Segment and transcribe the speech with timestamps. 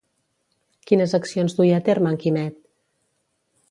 [0.91, 2.61] Quines accions duia a terme en Quimet?